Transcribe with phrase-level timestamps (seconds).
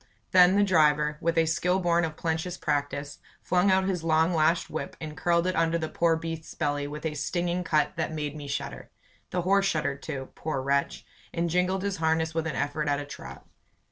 [0.31, 4.67] Then the driver, with a skill born of plenteous practice, flung out his long lashed
[4.67, 8.35] whip and curled it under the poor beast's belly with a stinging cut that made
[8.35, 8.89] me shudder.
[9.29, 13.05] The horse shuddered too, poor wretch, and jingled his harness with an effort at a
[13.05, 13.45] trot.